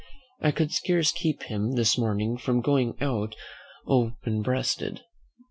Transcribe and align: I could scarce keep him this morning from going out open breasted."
I 0.41 0.49
could 0.49 0.71
scarce 0.71 1.11
keep 1.11 1.43
him 1.43 1.73
this 1.73 1.95
morning 1.95 2.35
from 2.35 2.59
going 2.61 2.95
out 2.99 3.35
open 3.85 4.41
breasted." 4.41 5.01